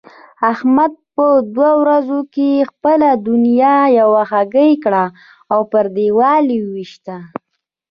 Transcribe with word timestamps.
احمد 0.51 0.91
په 1.15 1.25
دوو 1.53 1.69
ورځو 1.83 2.19
کې 2.33 2.67
خپله 2.69 3.09
دونيا 3.27 3.77
یوه 3.99 4.21
هګۍکړ 4.31 4.93
او 5.53 5.59
پر 5.71 5.85
دېوال 5.95 6.45
يې 6.55 6.59
وويشت. 6.63 7.05